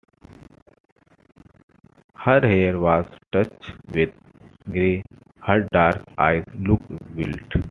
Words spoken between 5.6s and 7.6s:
dark eyes looked wild.